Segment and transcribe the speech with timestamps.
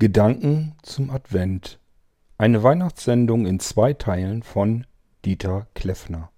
[0.00, 1.80] Gedanken zum Advent.
[2.36, 4.86] Eine Weihnachtssendung in zwei Teilen von
[5.24, 6.30] Dieter Kleffner.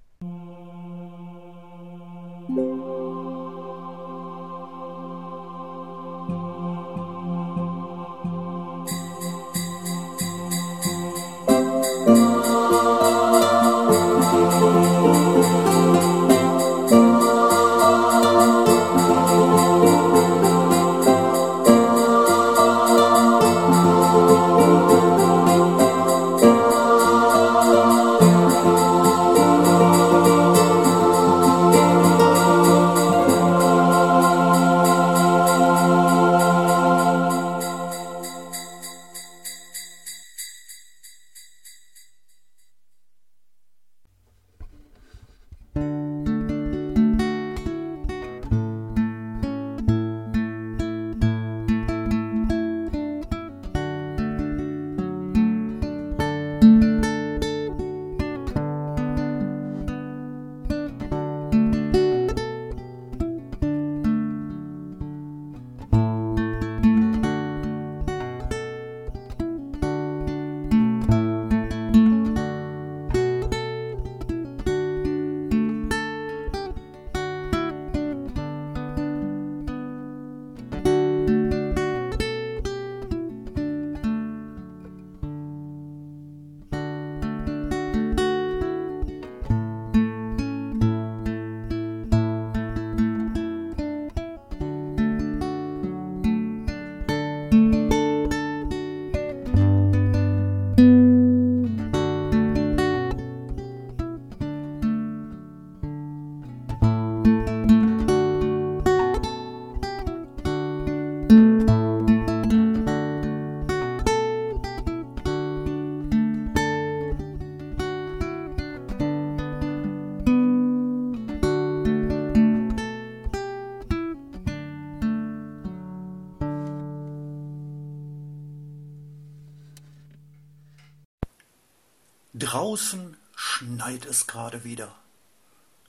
[132.50, 134.92] Draußen schneit es gerade wieder.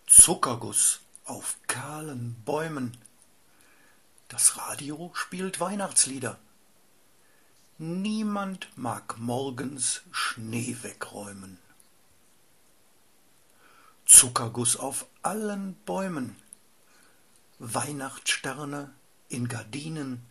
[0.06, 2.96] Zuckerguss auf kahlen Bäumen.
[4.28, 6.38] Das Radio spielt Weihnachtslieder.
[7.80, 11.58] Niemand mag morgens Schnee wegräumen.
[14.06, 16.36] Zuckerguss auf allen Bäumen.
[17.58, 18.94] Weihnachtssterne
[19.30, 20.24] in Gardinen.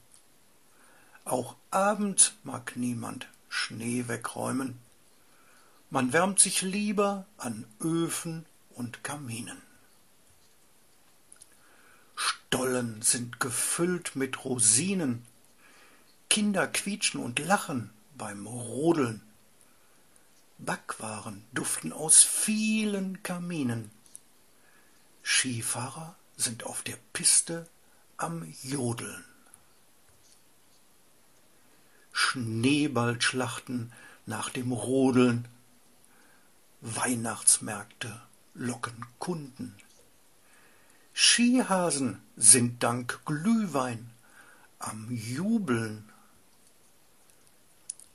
[1.25, 4.79] Auch abends mag niemand Schnee wegräumen.
[5.93, 9.61] Man wärmt sich lieber an Öfen und Kaminen.
[12.15, 15.27] Stollen sind gefüllt mit Rosinen,
[16.29, 19.21] Kinder quietschen und lachen beim Rodeln.
[20.59, 23.91] Backwaren duften aus vielen Kaminen.
[25.25, 27.69] Skifahrer sind auf der Piste
[28.17, 29.25] am Jodeln.
[32.13, 33.93] Schneeballschlachten
[34.27, 35.49] nach dem Rodeln
[36.81, 38.23] Weihnachtsmärkte
[38.55, 39.77] locken Kunden.
[41.15, 44.11] Skihasen sind dank Glühwein
[44.79, 46.11] am Jubeln.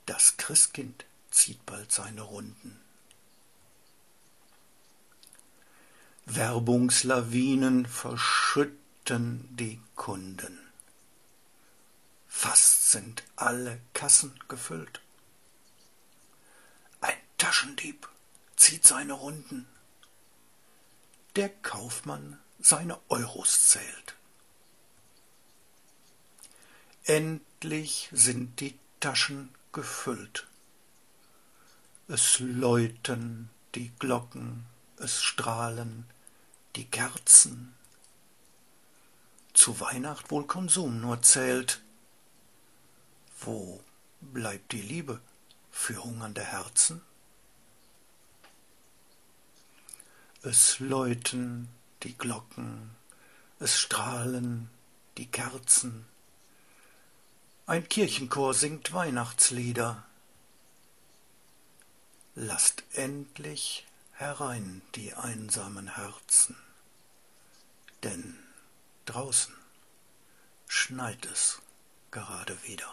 [0.06, 2.80] Das Christkind zieht bald seine Runden.
[6.24, 10.58] Werbungslawinen verschütten die Kunden.
[12.26, 15.00] Fast sind alle Kassen gefüllt.
[17.00, 18.08] Ein Taschendieb
[18.56, 19.66] zieht seine Runden.
[21.36, 24.16] Der Kaufmann seine Euros zählt.
[27.04, 30.46] Endlich sind die Taschen gefüllt.
[32.08, 34.64] Es läuten die Glocken,
[34.96, 36.06] es strahlen
[36.74, 37.74] die Kerzen.
[39.52, 41.82] Zu Weihnacht wohl Konsum nur zählt.
[43.40, 43.82] Wo
[44.20, 45.20] bleibt die Liebe
[45.70, 47.02] für hungernde Herzen?
[50.42, 51.68] Es läuten
[52.02, 52.90] die Glocken,
[53.58, 54.70] es strahlen
[55.16, 56.06] die Kerzen.
[57.66, 60.04] Ein Kirchenchor singt Weihnachtslieder.
[62.34, 66.56] Lasst endlich herein die einsamen Herzen,
[68.02, 68.38] denn
[69.06, 69.54] draußen
[70.68, 71.60] schneit es
[72.10, 72.92] gerade wieder.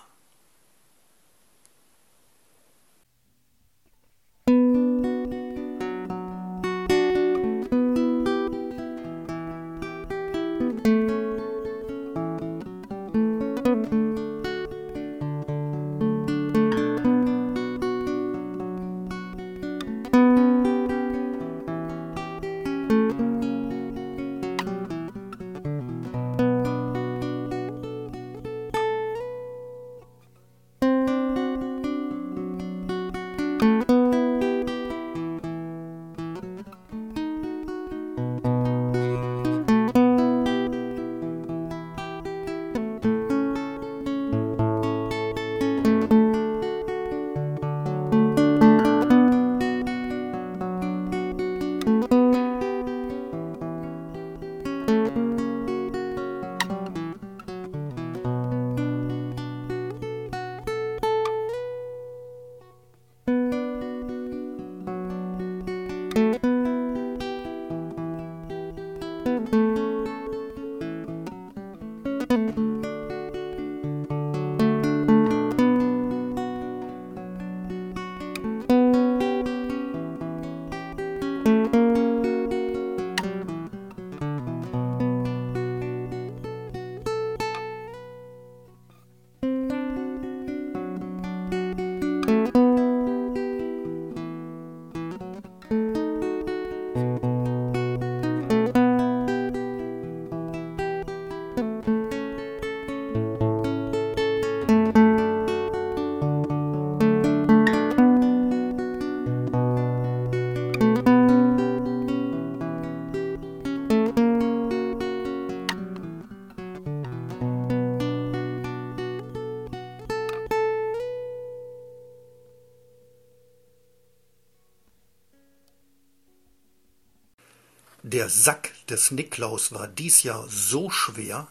[128.24, 131.50] Der Sack des Niklaus war dies Jahr so schwer,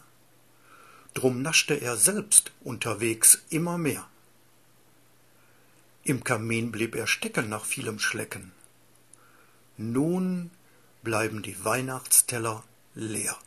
[1.13, 4.09] drum naschte er selbst unterwegs immer mehr.
[6.03, 8.53] Im Kamin blieb er stecken nach vielem Schlecken.
[9.77, 10.49] Nun
[11.03, 12.63] bleiben die Weihnachtsteller
[12.95, 13.37] leer.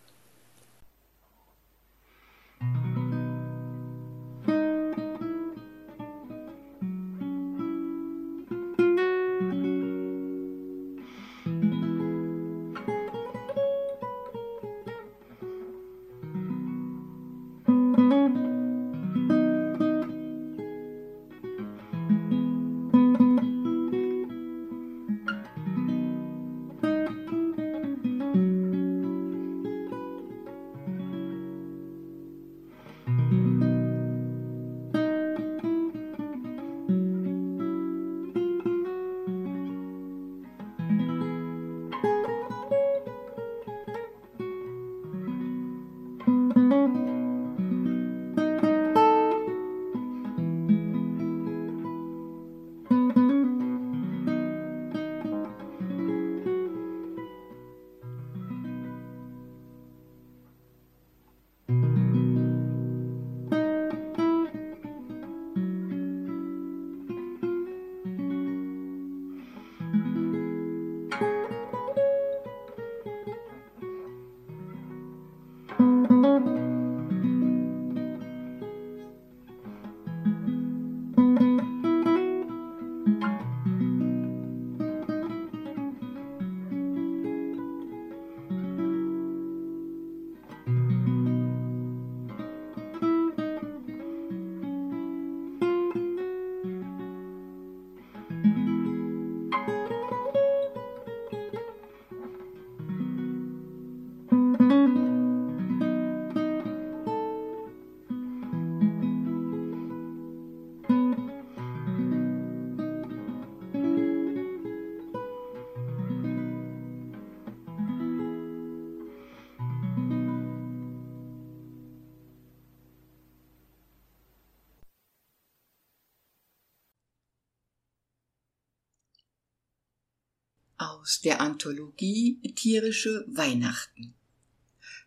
[131.27, 134.15] Der Anthologie Tierische Weihnachten.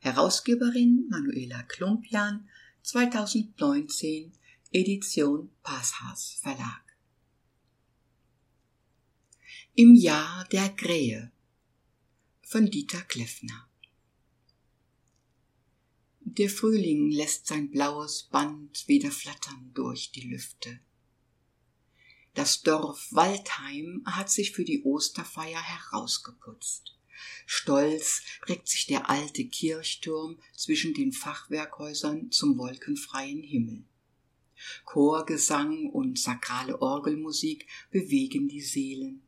[0.02, 2.50] Herausgeberin Manuela Klumpian
[2.82, 4.34] 2019
[4.74, 6.84] Edition Passhaus Verlag.
[9.76, 11.32] Im Jahr der Krähe
[12.42, 13.70] von Dieter Kleffner.
[16.20, 20.82] Der Frühling lässt sein blaues Band wieder flattern durch die Lüfte.
[22.34, 26.96] Das Dorf Waldheim hat sich für die Osterfeier herausgeputzt.
[27.46, 33.84] Stolz reckt sich der alte Kirchturm zwischen den Fachwerkhäusern zum wolkenfreien Himmel.
[34.86, 39.24] Chorgesang und sakrale Orgelmusik bewegen die Seelen.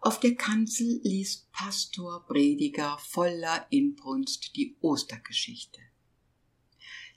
[0.00, 5.80] Auf der Kanzel liest Pastor Prediger voller Inbrunst die Ostergeschichte.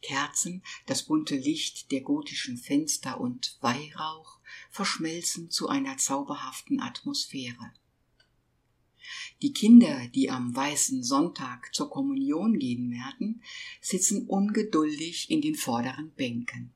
[0.02, 4.40] Kerzen, das bunte Licht der gotischen Fenster und Weihrauch
[4.70, 7.72] verschmelzen zu einer zauberhaften Atmosphäre.
[9.42, 13.42] Die Kinder, die am weißen Sonntag zur Kommunion gehen werden,
[13.82, 16.74] sitzen ungeduldig in den vorderen Bänken.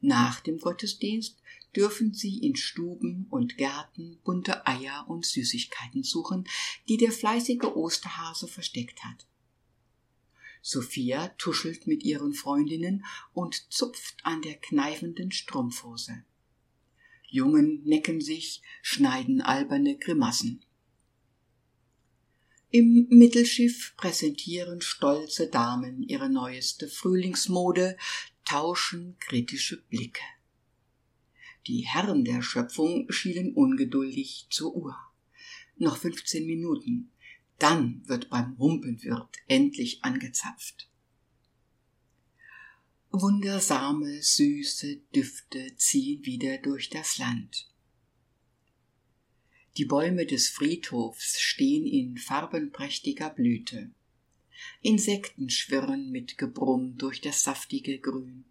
[0.00, 1.40] Nach dem Gottesdienst
[1.74, 6.48] dürfen sie in Stuben und Gärten bunte Eier und Süßigkeiten suchen,
[6.88, 9.26] die der fleißige Osterhase versteckt hat.
[10.62, 16.24] Sophia tuschelt mit ihren Freundinnen und zupft an der kneifenden Strumpfhose.
[17.28, 20.64] Jungen necken sich, schneiden alberne Grimassen.
[22.70, 27.96] Im Mittelschiff präsentieren stolze Damen ihre neueste Frühlingsmode,
[28.44, 30.22] tauschen kritische Blicke.
[31.66, 34.96] Die Herren der Schöpfung schielen ungeduldig zur Uhr.
[35.76, 37.10] Noch fünfzehn Minuten,
[37.62, 40.88] dann wird beim Humpenwirt endlich angezapft.
[43.10, 47.68] Wundersame, süße Düfte ziehen wieder durch das Land.
[49.76, 53.90] Die Bäume des Friedhofs stehen in farbenprächtiger Blüte.
[54.82, 58.44] Insekten schwirren mit Gebrumm durch das saftige Grün.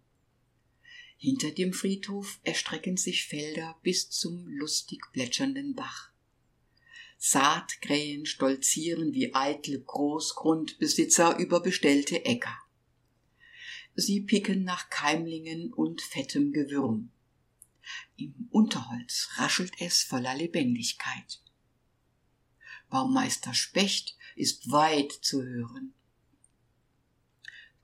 [1.16, 6.09] Hinter dem Friedhof erstrecken sich Felder bis zum lustig plätschernden Bach.
[7.22, 12.56] Saatkrähen stolzieren wie eitle Großgrundbesitzer über bestellte Äcker.
[13.94, 17.10] Sie picken nach Keimlingen und fettem Gewürm.
[18.16, 21.42] Im Unterholz raschelt es voller Lebendigkeit.
[22.88, 25.92] Baumeister Specht ist weit zu hören.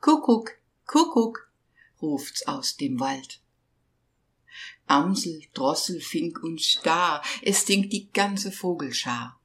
[0.01, 0.53] Kuckuck,
[0.87, 1.53] Kuckuck,
[2.01, 3.43] ruft's aus dem Wald.
[4.87, 9.41] Amsel, Drossel, Fink und Star, es singt die ganze Vogelschar.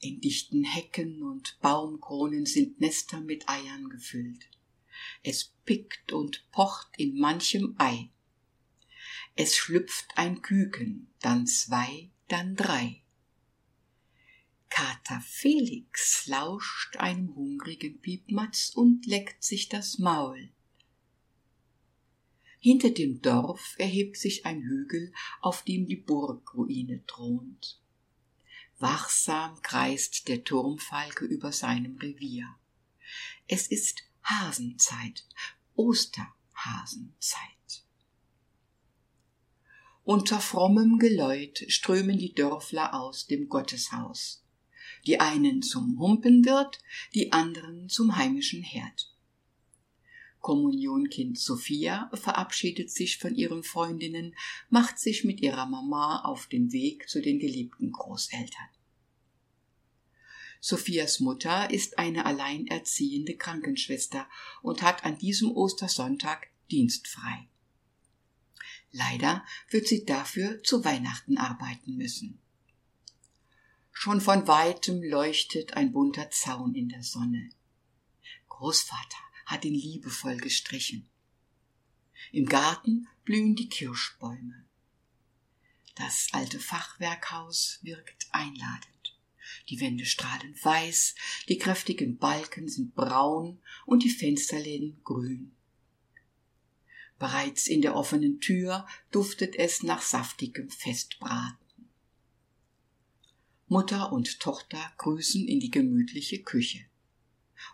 [0.00, 4.48] In dichten Hecken und Baumkronen sind Nester mit Eiern gefüllt.
[5.22, 8.10] Es pickt und pocht in manchem Ei.
[9.36, 13.02] Es schlüpft ein Küken, dann zwei, dann drei.
[14.68, 20.50] Kater Felix lauscht einem hungrigen Piepmatz und leckt sich das Maul.
[22.64, 27.78] Hinter dem Dorf erhebt sich ein Hügel, auf dem die Burgruine thront.
[28.78, 32.46] Wachsam kreist der Turmfalke über seinem Revier.
[33.46, 35.26] Es ist Hasenzeit,
[35.74, 37.42] Osterhasenzeit.
[40.02, 44.42] Unter frommem Geläut strömen die Dörfler aus dem Gotteshaus.
[45.06, 46.78] Die einen zum Humpenwirt,
[47.12, 49.13] die anderen zum heimischen Herd.
[50.44, 54.36] Kommunionkind Sophia verabschiedet sich von ihren Freundinnen,
[54.68, 58.68] macht sich mit ihrer Mama auf den Weg zu den geliebten Großeltern.
[60.60, 64.28] Sophias Mutter ist eine alleinerziehende Krankenschwester
[64.60, 67.48] und hat an diesem Ostersonntag dienstfrei.
[68.92, 72.38] Leider wird sie dafür zu Weihnachten arbeiten müssen.
[73.92, 77.48] Schon von weitem leuchtet ein bunter Zaun in der Sonne.
[78.50, 81.08] Großvater hat ihn liebevoll gestrichen.
[82.32, 84.64] Im Garten blühen die Kirschbäume.
[85.94, 89.18] Das alte Fachwerkhaus wirkt einladend.
[89.68, 91.14] Die Wände strahlen weiß,
[91.48, 95.54] die kräftigen Balken sind braun und die Fensterläden grün.
[97.18, 101.58] Bereits in der offenen Tür duftet es nach saftigem Festbraten.
[103.68, 106.84] Mutter und Tochter grüßen in die gemütliche Küche.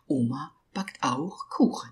[0.07, 1.91] Oma backt auch Kuchen.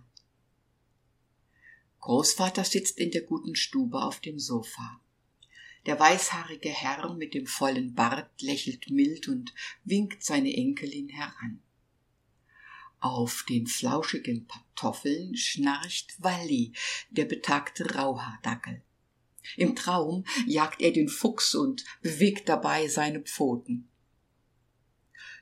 [2.00, 4.98] Großvater sitzt in der guten Stube auf dem Sofa.
[5.84, 9.52] Der weißhaarige Herr mit dem vollen Bart lächelt mild und
[9.84, 11.62] winkt seine Enkelin heran.
[12.98, 16.72] Auf den flauschigen Pantoffeln schnarcht Walli,
[17.10, 18.82] der betagte Rauhaardackel.
[19.58, 23.90] Im Traum jagt er den Fuchs und bewegt dabei seine Pfoten.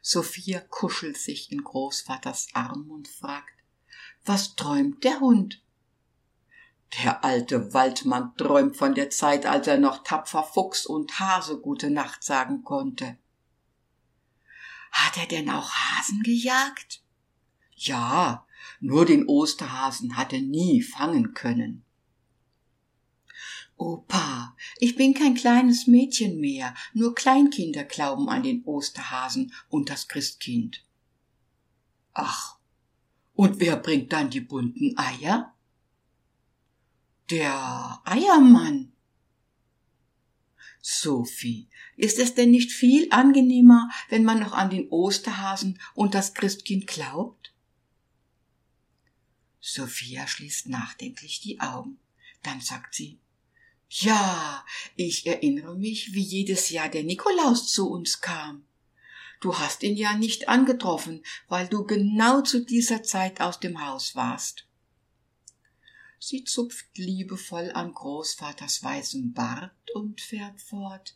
[0.09, 3.53] Sophia kuschelt sich in Großvaters Arm und fragt,
[4.25, 5.65] was träumt der Hund?
[7.03, 11.91] Der alte Waldmann träumt von der Zeit, als er noch tapfer Fuchs und Hase gute
[11.91, 13.19] Nacht sagen konnte.
[14.93, 17.03] Hat er denn auch Hasen gejagt?
[17.75, 18.47] Ja,
[18.79, 21.85] nur den Osterhasen hat er nie fangen können.
[23.77, 30.09] Opa, ich bin kein kleines Mädchen mehr, nur Kleinkinder glauben an den Osterhasen und das
[30.09, 30.85] Christkind.
[32.15, 32.59] Ach,
[33.35, 35.55] und wer bringt dann die bunten Eier?
[37.29, 38.93] Der Eiermann.
[40.81, 46.33] Sophie, ist es denn nicht viel angenehmer, wenn man noch an den Osterhasen und das
[46.33, 47.53] Christkind glaubt?
[49.61, 51.99] Sophia schließt nachdenklich die Augen.
[52.43, 53.19] Dann sagt sie,
[53.89, 54.65] ja,
[54.97, 58.65] ich erinnere mich, wie jedes Jahr der Nikolaus zu uns kam.
[59.41, 64.17] Du hast ihn ja nicht angetroffen, weil du genau zu dieser Zeit aus dem Haus
[64.17, 64.67] warst.
[66.19, 71.15] Sie zupft liebevoll an Großvaters weißem Bart und fährt fort.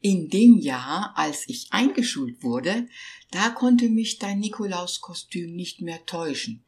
[0.00, 2.88] In dem Jahr, als ich eingeschult wurde,
[3.30, 6.64] da konnte mich dein Nikolauskostüm nicht mehr täuschen.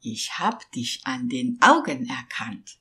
[0.00, 2.78] Ich hab dich an den Augen erkannt.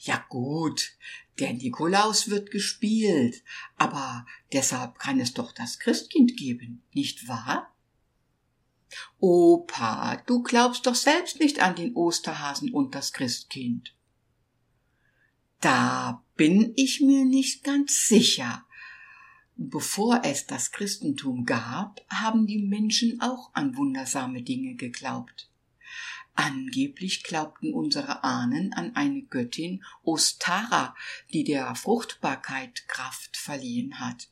[0.00, 0.92] Ja gut,
[1.38, 3.42] der Nikolaus wird gespielt,
[3.76, 7.74] aber deshalb kann es doch das Christkind geben, nicht wahr?
[9.18, 13.94] Opa, du glaubst doch selbst nicht an den Osterhasen und das Christkind.
[15.60, 18.66] Da bin ich mir nicht ganz sicher.
[19.56, 25.51] Bevor es das Christentum gab, haben die Menschen auch an wundersame Dinge geglaubt.
[26.34, 30.96] Angeblich glaubten unsere Ahnen an eine Göttin Ostara,
[31.32, 34.28] die der Fruchtbarkeit Kraft verliehen hat.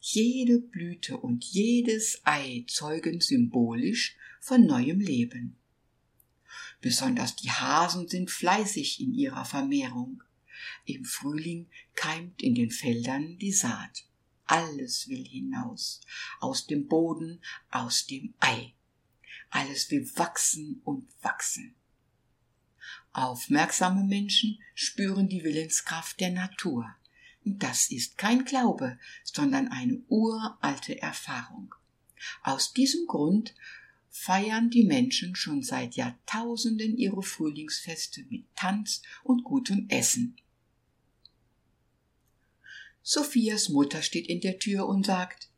[0.00, 5.56] Jede Blüte und jedes Ei zeugen symbolisch von neuem Leben.
[6.80, 10.22] Besonders die Hasen sind fleißig in ihrer Vermehrung.
[10.84, 14.04] Im Frühling keimt in den Feldern die Saat.
[14.44, 16.00] Alles will hinaus,
[16.40, 18.74] aus dem Boden, aus dem Ei.
[19.50, 21.74] Alles will wachsen und wachsen.
[23.12, 26.94] Aufmerksame Menschen spüren die Willenskraft der Natur.
[27.44, 31.74] Das ist kein Glaube, sondern eine uralte Erfahrung.
[32.42, 33.54] Aus diesem Grund
[34.10, 40.36] feiern die Menschen schon seit Jahrtausenden ihre Frühlingsfeste mit Tanz und gutem Essen.
[43.02, 45.48] Sophias Mutter steht in der Tür und sagt,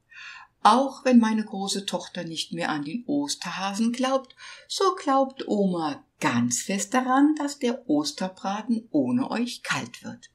[0.63, 4.35] auch wenn meine große Tochter nicht mehr an den Osterhasen glaubt,
[4.69, 10.31] so glaubt Oma ganz fest daran, dass der Osterbraten ohne euch kalt wird.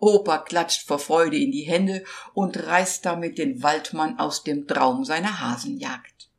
[0.00, 5.04] Opa klatscht vor Freude in die Hände und reißt damit den Waldmann aus dem Traum
[5.04, 6.30] seiner Hasenjagd.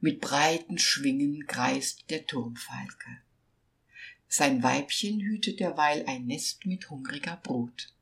[0.00, 3.22] Mit breiten Schwingen kreist der Turmfalke.
[4.28, 7.92] Sein Weibchen hütet derweil ein Nest mit hungriger Brut.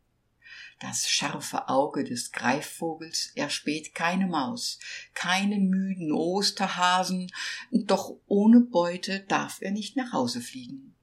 [0.80, 4.78] Das scharfe Auge des Greifvogels erspäht keine Maus,
[5.12, 7.30] keinen müden Osterhasen,
[7.70, 10.94] doch ohne Beute darf er nicht nach Hause fliegen.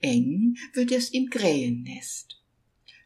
[0.00, 2.42] Eng wird es im Krähennest.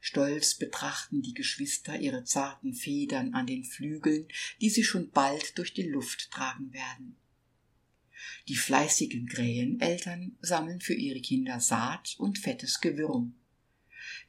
[0.01, 4.29] Stolz betrachten die Geschwister ihre zarten Federn an den Flügeln,
[4.61, 7.17] die sie schon bald durch die Luft tragen werden.
[8.47, 13.40] Die fleißigen Kräheneltern sammeln für ihre Kinder Saat und fettes Gewürm.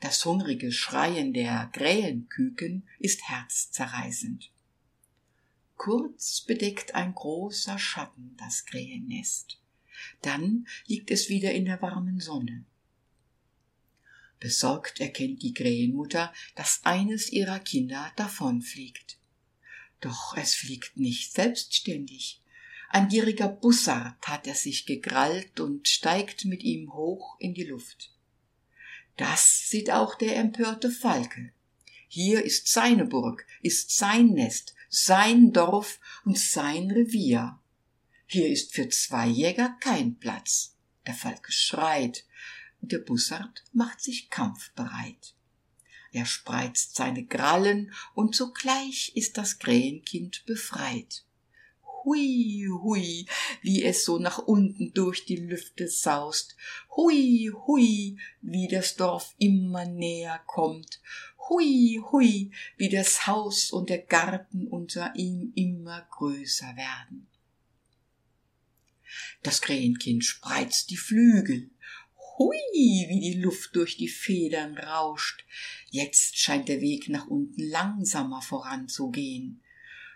[0.01, 4.51] Das hungrige Schreien der Krähenküken ist herzzerreißend.
[5.77, 9.59] Kurz bedeckt ein großer Schatten das Krähennest.
[10.23, 12.65] Dann liegt es wieder in der warmen Sonne.
[14.39, 19.19] Besorgt erkennt die Krähenmutter, dass eines ihrer Kinder davonfliegt.
[19.99, 22.41] Doch es fliegt nicht selbstständig.
[22.89, 28.10] Ein gieriger Bussard hat er sich gekrallt und steigt mit ihm hoch in die Luft.
[29.17, 31.51] Das sieht auch der empörte Falke.
[32.07, 37.59] Hier ist seine Burg, ist sein Nest, sein Dorf und sein Revier.
[38.27, 40.75] Hier ist für zwei Jäger kein Platz.
[41.05, 42.25] Der Falke schreit,
[42.81, 45.35] und der Bussard macht sich kampfbereit.
[46.11, 51.23] Er spreizt seine Krallen, und sogleich ist das Krähenkind befreit.
[52.03, 53.27] Hui, hui,
[53.61, 56.55] wie es so nach unten durch die Lüfte saust.
[56.95, 60.99] Hui, hui, wie das Dorf immer näher kommt.
[61.49, 67.27] Hui, hui, wie das Haus und der Garten unter ihm immer größer werden.
[69.43, 71.69] Das Krähenkind spreizt die Flügel.
[72.37, 72.55] Hui,
[73.09, 75.45] wie die Luft durch die Federn rauscht.
[75.89, 79.61] Jetzt scheint der Weg nach unten langsamer voranzugehen.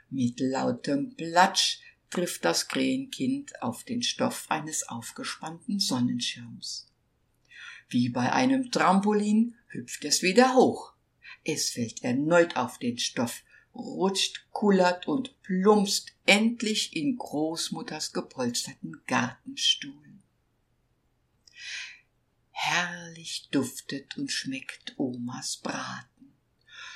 [0.09, 6.87] Mit lautem Platsch trifft das Krähenkind auf den Stoff eines aufgespannten Sonnenschirms.
[7.89, 10.93] Wie bei einem Trampolin hüpft es wieder hoch.
[11.43, 20.19] Es fällt erneut auf den Stoff, rutscht, kullert und plumpst endlich in Großmutters gepolsterten Gartenstuhl.
[22.51, 26.33] Herrlich duftet und schmeckt Omas Braten.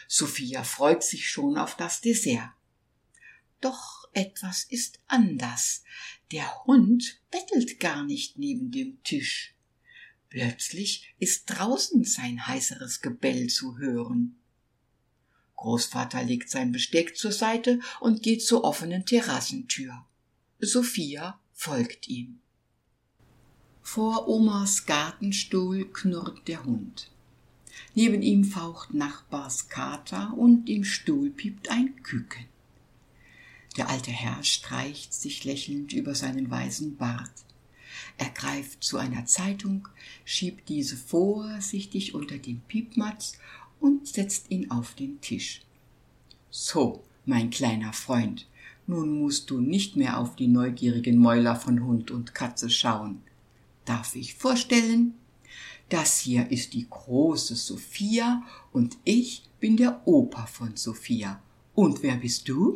[0.08, 2.50] Sophia freut sich schon auf das Dessert.
[3.62, 5.84] Doch etwas ist anders.
[6.32, 9.56] Der Hund bettelt gar nicht neben dem Tisch.
[10.30, 14.36] Plötzlich ist draußen sein heißeres Gebell zu hören.
[15.56, 20.06] Großvater legt sein Besteck zur Seite und geht zur offenen Terrassentür.
[20.60, 22.39] Sophia folgt ihm.
[23.82, 27.12] Vor Omas Gartenstuhl knurrt der Hund.
[27.95, 32.45] Neben ihm faucht Nachbars Kater und im Stuhl piept ein Küken.
[33.80, 37.32] Der alte Herr streicht sich lächelnd über seinen weißen Bart.
[38.18, 39.88] Er greift zu einer Zeitung,
[40.26, 43.38] schiebt diese vorsichtig unter den Piepmatz
[43.80, 45.62] und setzt ihn auf den Tisch.
[46.52, 48.48] So, mein kleiner Freund,
[48.86, 53.22] nun musst du nicht mehr auf die neugierigen Mäuler von Hund und Katze schauen.
[53.86, 55.13] Darf ich vorstellen?
[55.88, 61.42] Das hier ist die große Sophia und ich bin der Opa von Sophia.
[61.76, 62.74] Und wer bist du?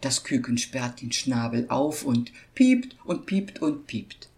[0.00, 4.28] Das Küken sperrt den Schnabel auf und piept und piept und piept.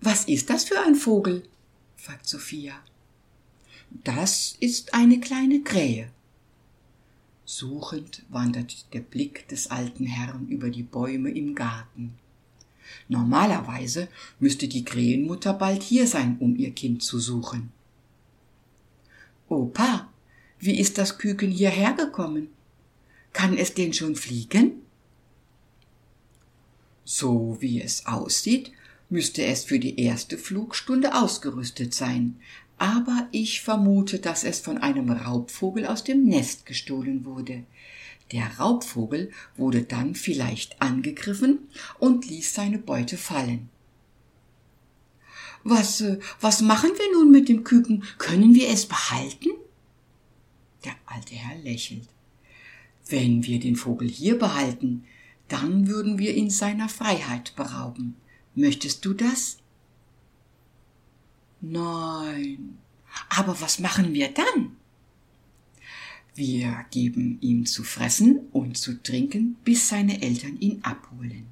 [0.00, 1.44] Was ist das für ein Vogel?
[1.96, 2.74] fragt Sophia.
[4.04, 6.10] Das ist eine kleine Krähe.
[7.44, 12.14] Suchend wandert der Blick des alten Herrn über die Bäume im Garten.
[13.08, 17.72] Normalerweise müsste die Krähenmutter bald hier sein, um ihr Kind zu suchen.
[19.48, 20.08] Opa,
[20.58, 22.48] wie ist das Küken hierher gekommen?
[23.32, 24.82] Kann es denn schon fliegen?
[27.04, 28.72] So wie es aussieht,
[29.08, 32.40] müsste es für die erste Flugstunde ausgerüstet sein,
[32.78, 37.64] aber ich vermute, dass es von einem Raubvogel aus dem Nest gestohlen wurde.
[38.32, 43.68] Der Raubvogel wurde dann vielleicht angegriffen und ließ seine Beute fallen.
[45.62, 48.04] Was, äh, was machen wir nun mit dem Küken?
[48.18, 49.50] Können wir es behalten?
[50.84, 52.08] Der alte Herr lächelt.
[53.10, 55.04] Wenn wir den Vogel hier behalten,
[55.48, 58.16] dann würden wir ihn seiner Freiheit berauben.
[58.54, 59.58] Möchtest du das?
[61.60, 62.78] Nein.
[63.28, 64.76] Aber was machen wir dann?
[66.36, 71.46] Wir geben ihm zu fressen und zu trinken, bis seine Eltern ihn abholen.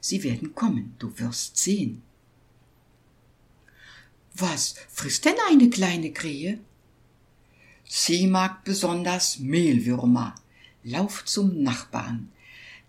[0.00, 2.02] Sie werden kommen, du wirst sehen.
[4.34, 6.58] Was frisst denn eine kleine Krähe?
[7.84, 10.34] Sie mag besonders Mehlwürmer.
[10.84, 12.28] Lauf zum Nachbarn.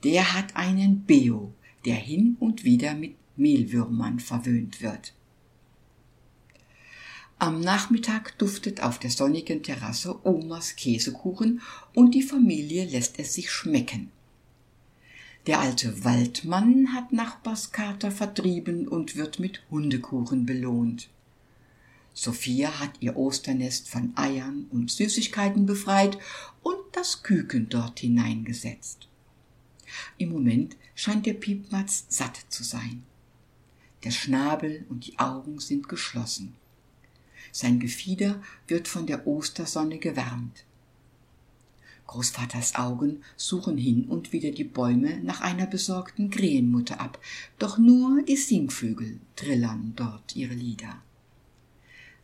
[0.04, 1.54] Der hat einen Beo,
[1.86, 5.14] der hin und wieder mit Mehlwürmern verwöhnt wird.
[7.40, 11.62] Am Nachmittag duftet auf der sonnigen Terrasse Omas Käsekuchen
[11.94, 14.12] und die Familie lässt es sich schmecken.
[15.48, 21.10] Der alte Waldmann hat Nachbarskater vertrieben und wird mit Hundekuchen belohnt.
[22.18, 26.18] Sophia hat ihr Osternest von Eiern und Süßigkeiten befreit
[26.64, 29.10] und das Küken dort hineingesetzt.
[30.18, 33.04] Im Moment scheint der Piepmatz satt zu sein.
[34.06, 36.56] Der Schnabel und die Augen sind geschlossen.
[37.52, 40.64] Sein Gefieder wird von der Ostersonne gewärmt.
[42.08, 47.20] Großvaters Augen suchen hin und wieder die Bäume nach einer besorgten Krähenmutter ab,
[47.60, 51.02] doch nur die Singvögel trillern dort ihre Lieder.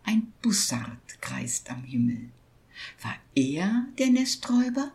[0.03, 2.29] Ein Bussard kreist am Himmel.
[3.01, 4.91] War er der Nesträuber?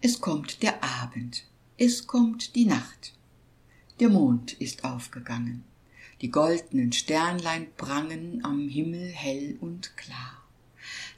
[0.00, 3.14] Es kommt der Abend, es kommt die Nacht.
[4.00, 5.64] Der Mond ist aufgegangen.
[6.20, 10.42] Die goldenen Sternlein prangen am Himmel hell und klar.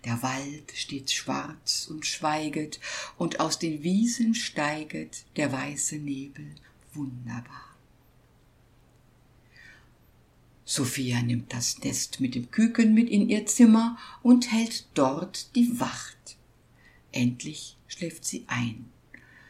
[0.05, 2.81] Der Wald steht schwarz und schweiget,
[3.17, 6.55] und aus den Wiesen steiget der weiße Nebel
[6.93, 7.72] wunderbar.
[10.64, 15.81] Sophia nimmt das Nest mit dem Küken mit in ihr Zimmer und hält dort die
[15.81, 16.37] Wacht.
[17.11, 18.90] Endlich schläft sie ein.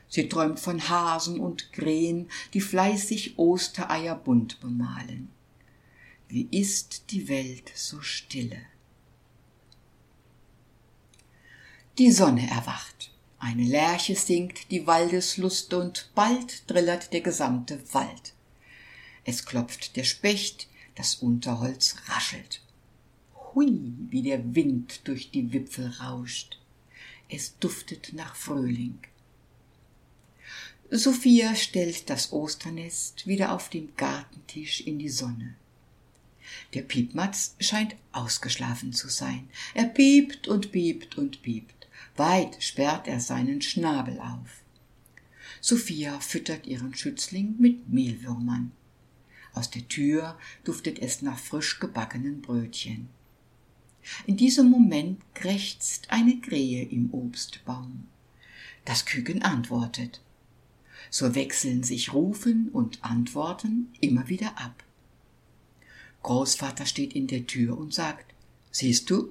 [0.09, 5.31] Sie träumt von Hasen und Krähen, die fleißig Ostereier bunt bemalen.
[6.29, 8.61] Wie ist die Welt so stille?
[11.99, 13.11] Die Sonne erwacht.
[13.39, 18.35] Eine Lerche singt die Waldeslust und bald drillert der gesamte Wald.
[19.25, 22.63] Es klopft der Specht, das Unterholz raschelt.
[23.35, 26.59] Hui, wie der Wind durch die Wipfel rauscht.
[27.29, 28.99] Es duftet nach Frühling.
[30.91, 35.55] Sophia stellt das Osternest wieder auf dem Gartentisch in die Sonne.
[36.75, 39.49] Der Piepmatz scheint ausgeschlafen zu sein.
[39.75, 41.87] Er piept und piept und piept.
[42.17, 44.63] Weit sperrt er seinen Schnabel auf.
[45.61, 48.73] Sophia füttert ihren Schützling mit Mehlwürmern.
[49.55, 53.09] Aus der Tür duftet es nach frisch gebackenen Brötchen.
[54.27, 58.09] In diesem Moment krächzt eine Krähe im Obstbaum.
[58.85, 60.21] Das Küken antwortet
[61.13, 64.83] so wechseln sich Rufen und Antworten immer wieder ab.
[66.23, 68.33] Großvater steht in der Tür und sagt,
[68.71, 69.29] siehst du,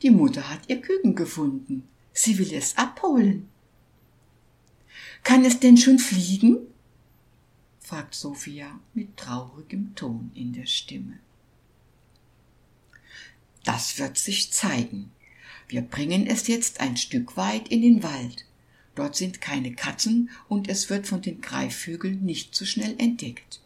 [0.00, 1.88] die Mutter hat ihr Küken gefunden.
[2.12, 3.48] Sie will es abholen.
[5.24, 6.58] Kann es denn schon fliegen?
[7.88, 11.18] Fragt Sophia mit traurigem Ton in der Stimme.
[13.64, 15.10] Das wird sich zeigen.
[15.68, 18.44] Wir bringen es jetzt ein Stück weit in den Wald.
[18.94, 23.60] Dort sind keine Katzen und es wird von den Greifvögeln nicht so schnell entdeckt.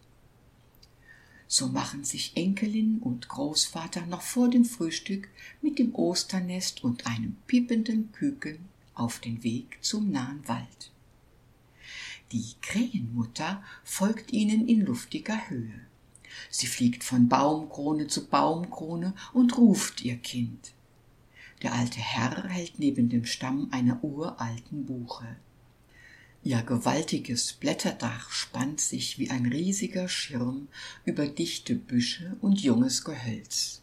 [1.48, 5.28] So machen sich Enkelin und Großvater noch vor dem Frühstück
[5.62, 8.60] mit dem Osternest und einem piependen Küken
[8.94, 10.91] auf den Weg zum nahen Wald.
[12.32, 15.80] Die Krähenmutter folgt ihnen in luftiger Höhe.
[16.48, 20.72] Sie fliegt von Baumkrone zu Baumkrone und ruft ihr Kind.
[21.60, 25.36] Der alte Herr hält neben dem Stamm einer uralten Buche.
[26.42, 30.68] Ihr gewaltiges Blätterdach spannt sich wie ein riesiger Schirm
[31.04, 33.82] über dichte Büsche und junges Gehölz.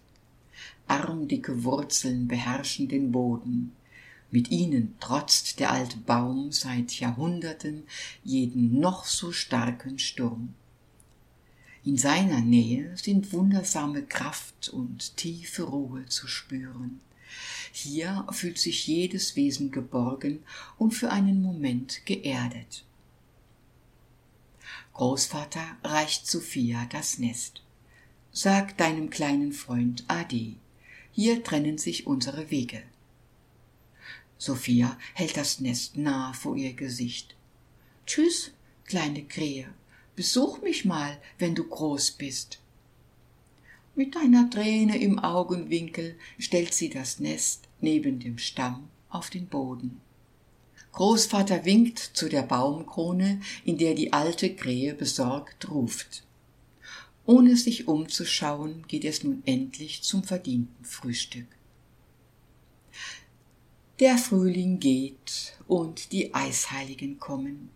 [0.88, 3.74] Armdicke Wurzeln beherrschen den Boden.
[4.32, 7.84] Mit ihnen trotzt der alte Baum seit Jahrhunderten
[8.24, 10.54] jeden noch so starken Sturm.
[11.84, 17.00] In seiner Nähe sind wundersame Kraft und tiefe Ruhe zu spüren.
[17.72, 20.44] Hier fühlt sich jedes Wesen geborgen
[20.78, 22.84] und für einen Moment geerdet.
[24.94, 27.62] Großvater reicht Sophia das Nest.
[28.32, 30.56] Sag deinem kleinen Freund Ade.
[31.12, 32.84] Hier trennen sich unsere Wege.
[34.40, 37.36] Sophia hält das Nest nah vor ihr Gesicht.
[38.08, 38.52] Tschüss,
[38.86, 39.68] kleine Krähe,
[40.16, 42.60] besuch mich mal, wenn du groß bist.
[43.96, 50.00] Mit einer Träne im Augenwinkel stellt sie das Nest neben dem Stamm auf den Boden.
[50.94, 56.24] Großvater winkt zu der Baumkrone, in der die alte Krähe besorgt ruft.
[57.26, 61.59] Ohne sich umzuschauen, geht es nun endlich zum verdienten Frühstück.
[64.00, 67.70] Der Frühling geht und die Eisheiligen kommen.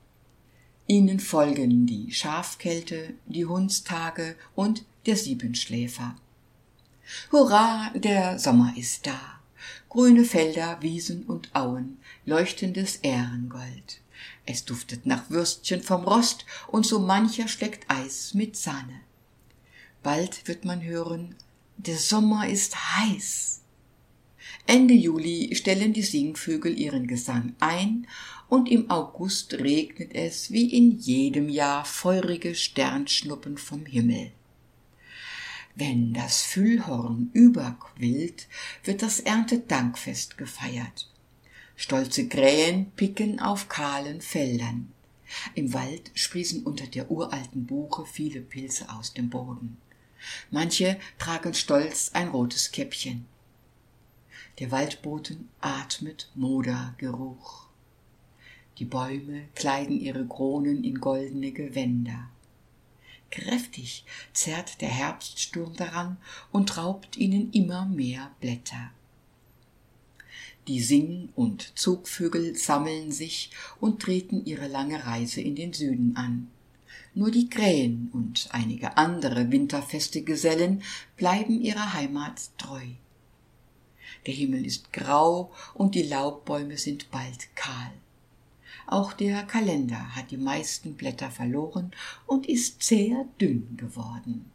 [0.88, 6.16] Ihnen folgen die Schafkälte, die Hundstage und der Siebenschläfer.
[7.30, 9.20] Hurra, der Sommer ist da.
[9.90, 14.00] Grüne Felder, Wiesen und Auen, leuchtendes Ehrengold.
[14.46, 19.02] Es duftet nach Würstchen vom Rost und so mancher schlägt Eis mit Sahne.
[20.04, 21.36] Bald wird man hören,
[21.76, 23.63] der Sommer ist heiß.
[24.66, 28.08] Ende Juli stellen die Singvögel ihren Gesang ein
[28.48, 34.32] und im August regnet es wie in jedem Jahr feurige Sternschnuppen vom Himmel.
[35.76, 38.48] Wenn das Füllhorn überquillt,
[38.84, 41.10] wird das Erntedankfest gefeiert.
[41.76, 44.92] Stolze Krähen picken auf kahlen Feldern.
[45.56, 49.78] Im Wald sprießen unter der uralten Buche viele Pilze aus dem Boden.
[50.52, 53.26] Manche tragen stolz ein rotes Käppchen.
[54.60, 57.66] Der Waldboten atmet Modergeruch.
[58.78, 62.30] Die Bäume kleiden ihre Kronen in goldene Gewänder.
[63.32, 66.18] Kräftig zerrt der Herbststurm daran
[66.52, 68.92] und raubt ihnen immer mehr Blätter.
[70.68, 76.52] Die Sing- und Zugvögel sammeln sich und treten ihre lange Reise in den Süden an.
[77.16, 80.84] Nur die Krähen und einige andere winterfeste Gesellen
[81.18, 82.86] bleiben ihrer Heimat treu
[84.26, 87.92] der Himmel ist grau und die Laubbäume sind bald kahl.
[88.86, 91.92] Auch der Kalender hat die meisten Blätter verloren
[92.26, 94.52] und ist sehr dünn geworden.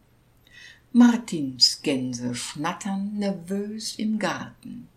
[0.93, 4.89] Martinsgänse schnattern nervös im Garten.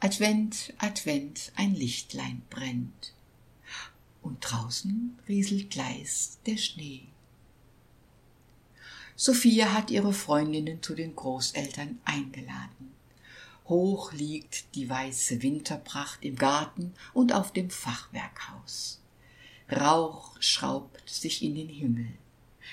[0.00, 3.14] Advent, Advent, ein Lichtlein brennt.
[4.20, 7.11] Und draußen rieselt gleis der Schnee.
[9.24, 12.92] Sophia hat ihre Freundinnen zu den Großeltern eingeladen.
[13.66, 19.00] Hoch liegt die weiße Winterpracht im Garten und auf dem Fachwerkhaus.
[19.70, 22.08] Rauch schraubt sich in den Himmel.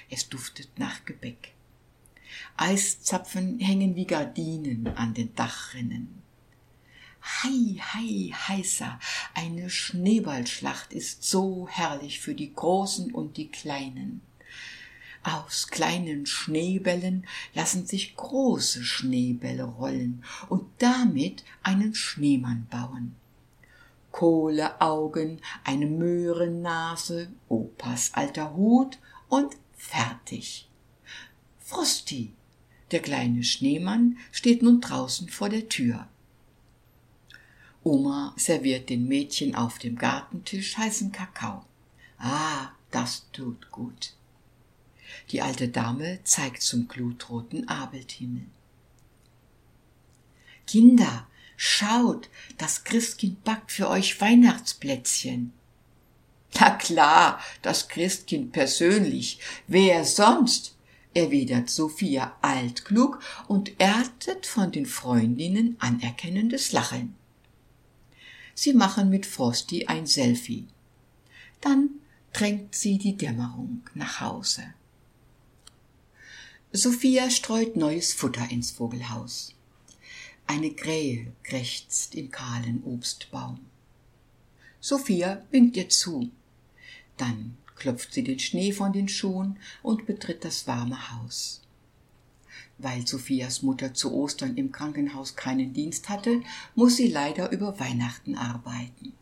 [0.09, 1.53] Es duftet nach Gebäck.
[2.57, 6.23] Eiszapfen hängen wie Gardinen an den Dachrinnen.
[7.21, 8.99] Hei, hei, heißer,
[9.35, 14.21] eine Schneeballschlacht ist so herrlich für die Großen und die Kleinen.
[15.23, 23.15] Aus kleinen Schneebällen lassen sich große Schneebälle rollen und damit einen Schneemann bauen.
[24.11, 30.69] Kohleaugen, eine Möhrennase, Opas alter Hut und fertig.
[31.59, 32.33] Frosty,
[32.91, 36.07] der kleine Schneemann, steht nun draußen vor der Tür.
[37.83, 41.65] Oma serviert den Mädchen auf dem Gartentisch heißen Kakao.
[42.17, 44.13] Ah, das tut gut.
[45.31, 48.45] Die alte Dame zeigt zum glutroten Abendhimmel.
[50.65, 55.53] Kinder, schaut, das Christkind backt für euch Weihnachtsplätzchen.
[56.59, 59.39] Na klar, das Christkind persönlich.
[59.67, 60.75] Wer sonst?
[61.13, 67.15] erwidert Sophia altklug und erntet von den Freundinnen anerkennendes Lachen.
[68.53, 70.67] Sie machen mit Frosty ein Selfie.
[71.61, 71.89] Dann
[72.31, 74.73] drängt sie die Dämmerung nach Hause.
[76.71, 79.55] Sophia streut neues Futter ins Vogelhaus.
[80.45, 83.59] Eine Krähe krächzt im kahlen Obstbaum.
[84.79, 86.29] Sophia winkt ihr zu.
[87.17, 91.63] Dann klopft sie den Schnee von den Schuhen und betritt das warme Haus.
[92.77, 96.43] Weil Sophias Mutter zu Ostern im Krankenhaus keinen Dienst hatte,
[96.75, 99.13] muss sie leider über Weihnachten arbeiten.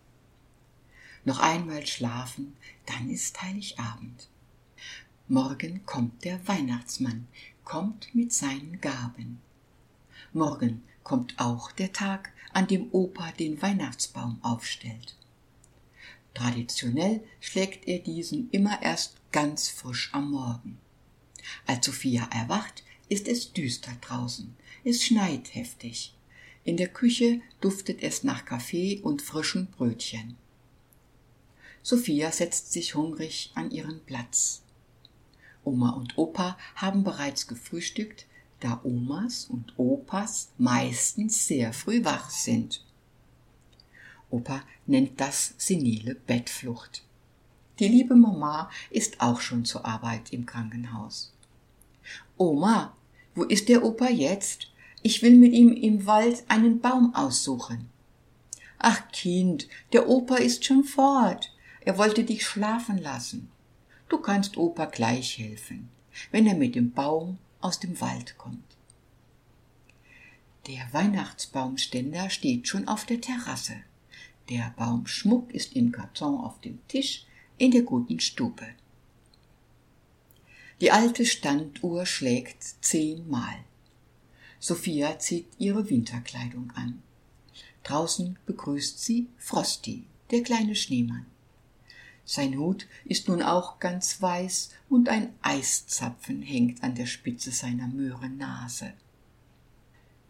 [1.23, 4.27] Noch einmal schlafen, dann ist Heiligabend.
[5.29, 7.27] Morgen kommt der Weihnachtsmann,
[7.65, 9.41] kommt mit seinen Gaben.
[10.31, 15.17] Morgen kommt auch der Tag, an dem Opa den Weihnachtsbaum aufstellt.
[16.33, 20.77] Traditionell schlägt er diesen immer erst ganz frisch am Morgen.
[21.65, 24.55] Als Sophia erwacht, ist es düster draußen.
[24.85, 26.13] Es schneit heftig.
[26.63, 30.37] In der Küche duftet es nach Kaffee und frischen Brötchen.
[31.83, 34.61] Sophia setzt sich hungrig an ihren Platz.
[35.67, 38.25] Oma und Opa haben bereits gefrühstückt,
[38.61, 42.85] da Omas und Opas meistens sehr früh wach sind.
[44.29, 47.03] Opa nennt das senile Bettflucht.
[47.79, 51.33] Die liebe Mama ist auch schon zur Arbeit im Krankenhaus.
[52.37, 52.95] Oma,
[53.35, 54.71] wo ist der Opa jetzt?
[55.03, 57.89] Ich will mit ihm im Wald einen Baum aussuchen.
[58.79, 61.53] Ach Kind, der Opa ist schon fort.
[61.81, 63.49] Er wollte dich schlafen lassen.
[64.09, 65.89] Du kannst Opa gleich helfen,
[66.31, 68.77] wenn er mit dem Baum aus dem Wald kommt.
[70.67, 73.75] Der Weihnachtsbaumständer steht schon auf der Terrasse.
[74.49, 77.25] Der Baumschmuck ist im Karton auf dem Tisch
[77.57, 78.67] in der guten Stube.
[80.79, 83.63] Die alte Standuhr schlägt zehnmal.
[84.59, 87.01] Sophia zieht ihre Winterkleidung an.
[87.83, 91.25] Draußen begrüßt sie Frosty, der kleine Schneemann.
[92.29, 97.87] Sein Hut ist nun auch ganz weiß und ein Eiszapfen hängt an der Spitze seiner
[97.87, 98.91] Möhrennase.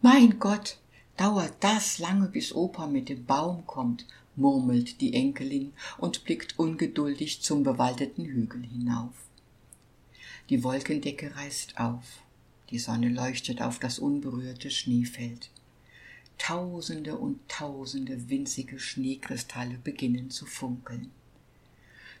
[0.00, 0.78] Mein Gott,
[1.16, 4.06] dauert das lange, bis Opa mit dem Baum kommt,
[4.36, 9.14] murmelt die Enkelin und blickt ungeduldig zum bewaldeten Hügel hinauf.
[10.50, 12.22] Die Wolkendecke reißt auf,
[12.70, 15.50] die Sonne leuchtet auf das unberührte Schneefeld.
[16.38, 21.10] Tausende und tausende winzige Schneekristalle beginnen zu funkeln.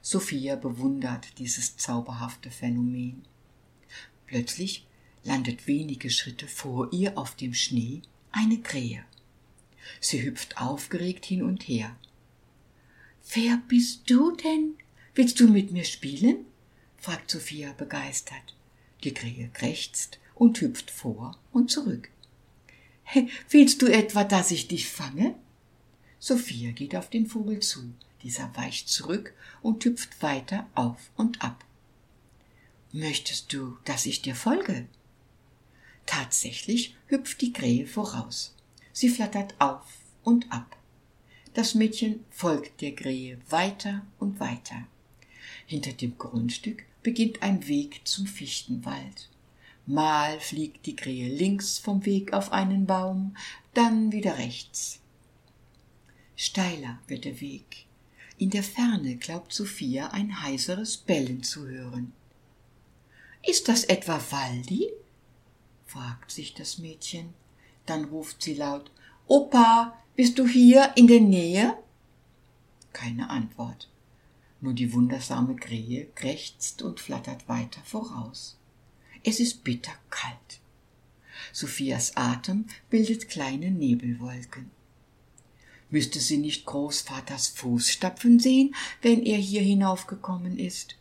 [0.00, 3.22] Sophia bewundert dieses zauberhafte Phänomen.
[4.26, 4.86] Plötzlich
[5.24, 9.04] landet wenige Schritte vor ihr auf dem Schnee eine Krähe.
[10.00, 11.96] Sie hüpft aufgeregt hin und her.
[13.34, 14.74] Wer bist du denn?
[15.14, 16.46] Willst du mit mir spielen?
[16.96, 18.54] fragt Sophia begeistert.
[19.04, 22.10] Die Krähe krächzt und hüpft vor und zurück.
[23.50, 25.34] Willst du etwa, dass ich dich fange?
[26.18, 27.92] Sophia geht auf den Vogel zu.
[28.22, 31.64] Dieser weicht zurück und hüpft weiter auf und ab.
[32.92, 34.86] Möchtest du, dass ich dir folge?
[36.06, 38.54] Tatsächlich hüpft die Krähe voraus.
[38.92, 39.84] Sie flattert auf
[40.24, 40.76] und ab.
[41.54, 44.86] Das Mädchen folgt der Krähe weiter und weiter.
[45.66, 49.28] Hinter dem Grundstück beginnt ein Weg zum Fichtenwald.
[49.86, 53.36] Mal fliegt die Krähe links vom Weg auf einen Baum,
[53.74, 55.00] dann wieder rechts.
[56.36, 57.86] Steiler wird der Weg.
[58.38, 62.12] In der Ferne glaubt Sophia ein heiseres Bellen zu hören.
[63.44, 64.90] Ist das etwa Waldi?
[65.86, 67.34] fragt sich das Mädchen.
[67.84, 68.92] Dann ruft sie laut
[69.26, 71.76] Opa, bist du hier in der Nähe?
[72.92, 73.88] Keine Antwort.
[74.60, 78.56] Nur die wundersame Krähe krächzt und flattert weiter voraus.
[79.24, 80.60] Es ist bitterkalt.
[81.52, 84.70] Sophias Atem bildet kleine Nebelwolken.
[85.90, 90.96] Müsste sie nicht Großvaters Fußstapfen sehen, wenn er hier hinaufgekommen ist?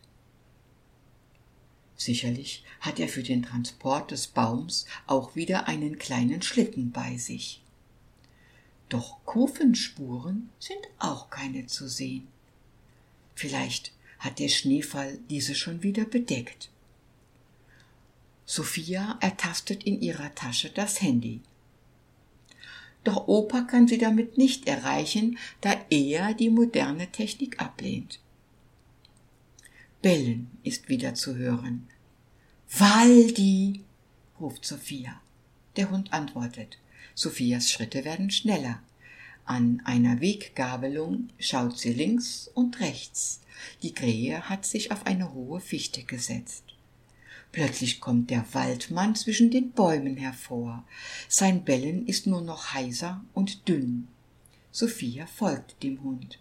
[1.97, 7.61] Sicherlich hat er für den Transport des Baums auch wieder einen kleinen Schlitten bei sich.
[8.87, 12.27] Doch Kufenspuren sind auch keine zu sehen.
[13.35, 16.69] Vielleicht hat der Schneefall diese schon wieder bedeckt.
[18.45, 21.41] Sophia ertastet in ihrer Tasche das Handy.
[23.03, 28.19] Doch Opa kann sie damit nicht erreichen, da er die moderne Technik ablehnt.
[30.01, 31.87] Bellen ist wieder zu hören.
[32.69, 33.81] Waldi,
[34.39, 35.21] ruft Sophia.
[35.75, 36.77] Der Hund antwortet.
[37.15, 38.81] Sophias Schritte werden schneller.
[39.45, 43.41] An einer Weggabelung schaut sie links und rechts.
[43.81, 46.66] Die Krähe hat sich auf eine hohe Fichte gesetzt.
[47.51, 50.83] Plötzlich kommt der Waldmann zwischen den Bäumen hervor.
[51.27, 54.07] Sein Bellen ist nur noch heiser und dünn.
[54.71, 56.39] Sophia folgt dem Hund.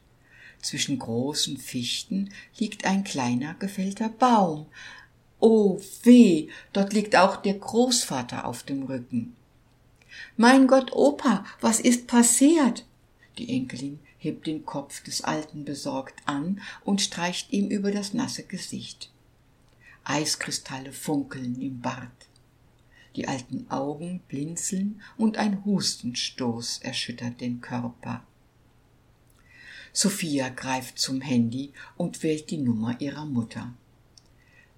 [0.61, 4.67] Zwischen großen Fichten liegt ein kleiner gefällter Baum.
[5.39, 9.37] Oh weh, dort liegt auch der Großvater auf dem Rücken.
[10.37, 12.85] Mein Gott, Opa, was ist passiert?
[13.39, 18.43] Die Enkelin hebt den Kopf des Alten besorgt an und streicht ihm über das nasse
[18.43, 19.11] Gesicht.
[20.09, 22.29] Eiskristalle funkeln im Bart.
[23.17, 28.25] Die alten Augen blinzeln und ein Hustenstoß erschüttert den Körper.
[29.93, 33.75] Sophia greift zum Handy und wählt die Nummer ihrer Mutter.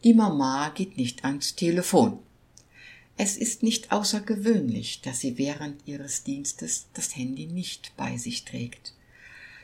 [0.04, 2.20] Die Mama geht nicht ans Telefon.
[3.16, 8.94] Es ist nicht außergewöhnlich, dass sie während ihres Dienstes das Handy nicht bei sich trägt.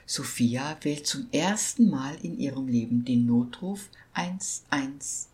[0.06, 5.30] Sophia wählt zum ersten Mal in ihrem Leben den Notruf 112.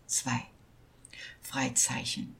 [1.41, 2.35] Freizeichen.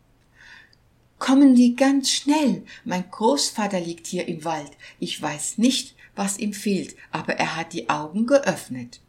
[1.20, 2.64] Kommen Sie ganz schnell.
[2.84, 4.72] Mein Großvater liegt hier im Wald.
[5.00, 9.02] Ich weiß nicht, was ihm fehlt, aber er hat die Augen geöffnet.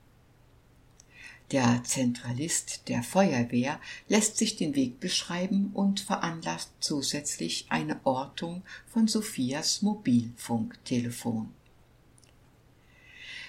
[1.53, 9.07] Der Zentralist der Feuerwehr lässt sich den Weg beschreiben und veranlasst zusätzlich eine Ortung von
[9.07, 11.53] Sophias Mobilfunktelefon.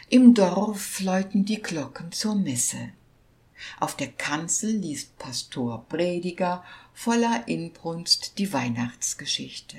[0.10, 2.89] Im Dorf läuten die Glocken zur Messe.
[3.80, 9.78] Auf der Kanzel liest Pastor Prediger voller Inbrunst die Weihnachtsgeschichte.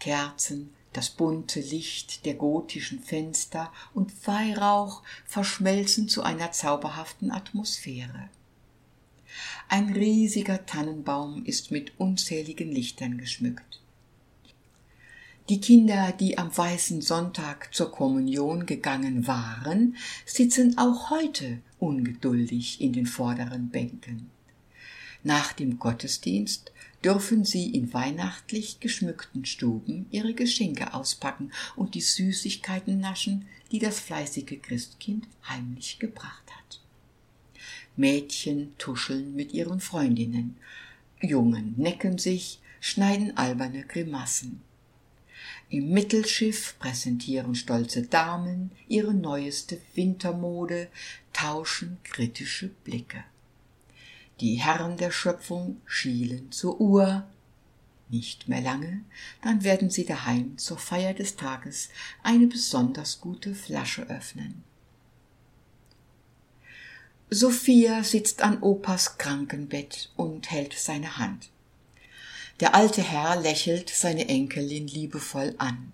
[0.00, 8.28] Kerzen, das bunte Licht der gotischen Fenster und Weihrauch verschmelzen zu einer zauberhaften Atmosphäre.
[9.68, 13.80] Ein riesiger Tannenbaum ist mit unzähligen Lichtern geschmückt.
[15.48, 19.96] Die Kinder, die am weißen Sonntag zur Kommunion gegangen waren,
[20.26, 24.30] sitzen auch heute ungeduldig in den vorderen Bänken.
[25.24, 26.70] Nach dem Gottesdienst
[27.02, 34.00] dürfen sie in weihnachtlich geschmückten Stuben ihre Geschenke auspacken und die Süßigkeiten naschen, die das
[34.00, 36.80] fleißige Christkind heimlich gebracht hat.
[37.96, 40.58] Mädchen tuscheln mit ihren Freundinnen,
[41.22, 44.67] Jungen necken sich, schneiden alberne Grimassen.
[45.70, 50.88] Im Mittelschiff präsentieren stolze Damen ihre neueste Wintermode,
[51.34, 53.22] tauschen kritische Blicke.
[54.40, 57.26] Die Herren der Schöpfung schielen zur Uhr.
[58.08, 59.04] Nicht mehr lange,
[59.42, 61.90] dann werden sie daheim zur Feier des Tages
[62.22, 64.64] eine besonders gute Flasche öffnen.
[67.28, 71.50] Sophia sitzt an Opas Krankenbett und hält seine Hand.
[72.60, 75.92] Der alte Herr lächelt seine Enkelin liebevoll an.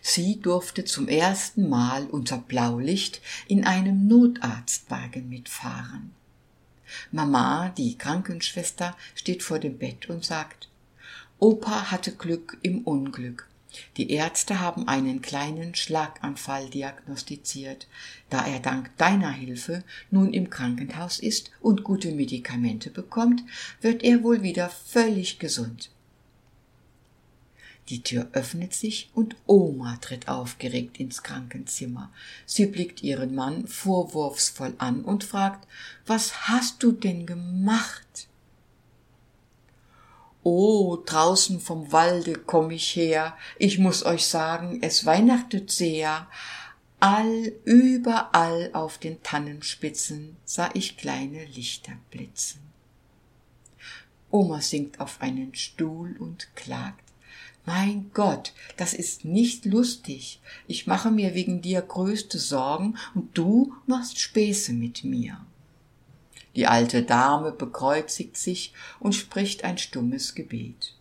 [0.00, 6.14] Sie durfte zum ersten Mal unter Blaulicht in einem Notarztwagen mitfahren.
[7.10, 10.68] Mama, die Krankenschwester, steht vor dem Bett und sagt,
[11.38, 13.48] Opa hatte Glück im Unglück.
[13.96, 17.86] Die Ärzte haben einen kleinen Schlaganfall diagnostiziert,
[18.30, 23.42] da er dank deiner Hilfe nun im Krankenhaus ist und gute Medikamente bekommt,
[23.80, 25.90] wird er wohl wieder völlig gesund.
[27.88, 32.12] Die Tür öffnet sich und Oma tritt aufgeregt ins Krankenzimmer.
[32.46, 35.66] Sie blickt ihren Mann vorwurfsvoll an und fragt,
[36.06, 38.28] was hast du denn gemacht?
[40.44, 46.26] Oh, draußen vom Walde komm ich her, ich muss euch sagen, es weihnachtet sehr.
[46.98, 52.60] All überall auf den Tannenspitzen sah ich kleine Lichter blitzen.
[54.30, 57.02] Oma sinkt auf einen Stuhl und klagt.
[57.64, 60.40] Mein Gott, das ist nicht lustig.
[60.66, 65.44] Ich mache mir wegen dir größte Sorgen und du machst Späße mit mir.
[66.54, 70.94] Die alte Dame bekreuzigt sich und spricht ein stummes Gebet.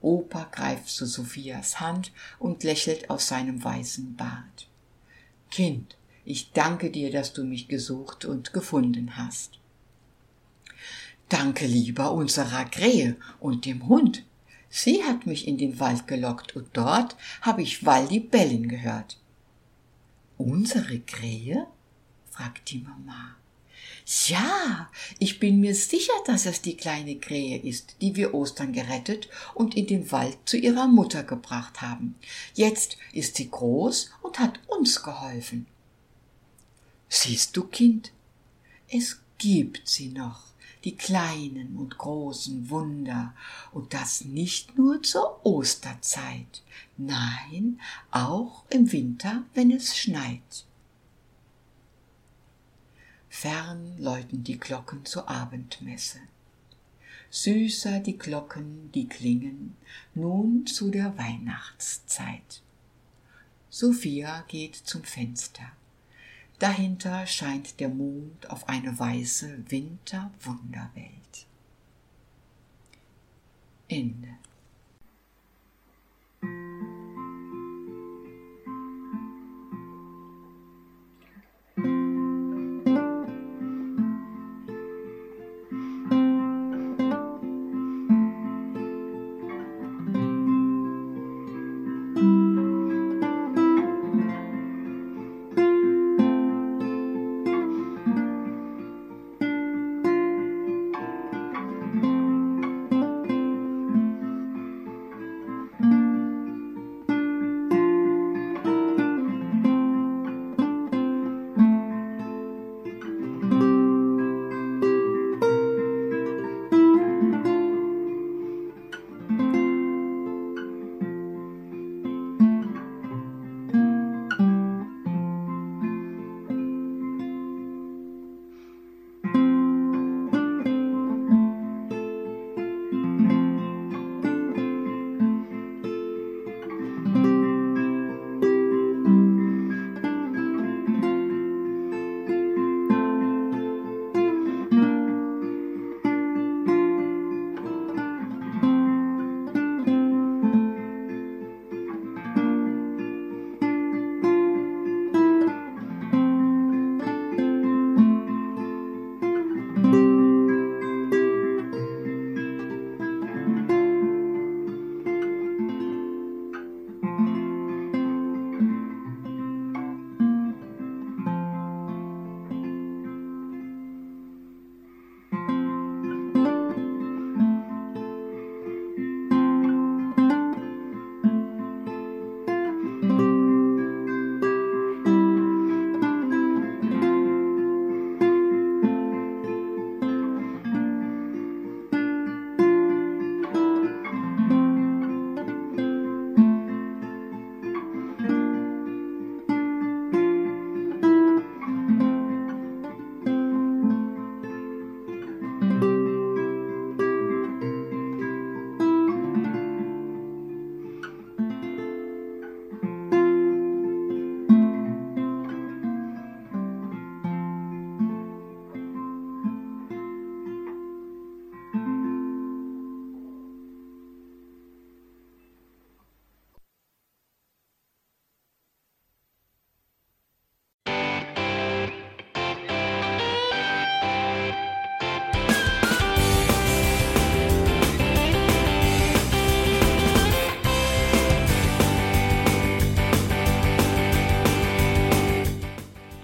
[0.00, 4.68] Opa greift zu Sophias Hand und lächelt aus seinem weißen Bart.
[5.50, 9.58] Kind, ich danke dir, dass du mich gesucht und gefunden hast.
[11.28, 14.24] Danke lieber unserer Krähe und dem Hund,
[14.68, 19.18] Sie hat mich in den Wald gelockt und dort habe ich Waldi bellen gehört.
[20.36, 21.66] Unsere Krähe?
[22.30, 23.36] fragt die Mama.
[24.06, 24.88] Ja,
[25.18, 29.76] ich bin mir sicher, dass es die kleine Krähe ist, die wir Ostern gerettet und
[29.76, 32.14] in den Wald zu ihrer Mutter gebracht haben.
[32.54, 35.66] Jetzt ist sie groß und hat uns geholfen.
[37.08, 38.12] Siehst du, Kind,
[38.88, 40.44] es gibt sie noch
[40.84, 43.34] die kleinen und großen Wunder,
[43.72, 46.62] und das nicht nur zur Osterzeit,
[46.96, 47.80] nein,
[48.12, 50.64] auch im Winter, wenn es schneit.
[53.38, 56.20] Fern läuten die Glocken zur Abendmesse.
[57.28, 59.76] Süßer die Glocken, die klingen,
[60.14, 62.62] nun zu der Weihnachtszeit.
[63.68, 65.70] Sophia geht zum Fenster.
[66.60, 71.46] Dahinter scheint der Mond auf eine weiße Winterwunderwelt.
[73.86, 74.30] Ende.